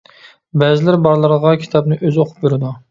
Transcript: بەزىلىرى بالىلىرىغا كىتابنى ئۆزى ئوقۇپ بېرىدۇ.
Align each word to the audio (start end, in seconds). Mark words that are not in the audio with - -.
بەزىلىرى 0.63 1.01
بالىلىرىغا 1.09 1.55
كىتابنى 1.67 2.03
ئۆزى 2.03 2.25
ئوقۇپ 2.25 2.47
بېرىدۇ. 2.47 2.79